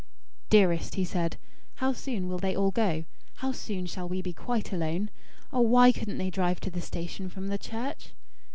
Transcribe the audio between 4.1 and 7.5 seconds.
be quite alone? Oh, why couldn't they drive to the station from